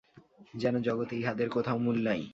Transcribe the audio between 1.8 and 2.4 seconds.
মূল নাই।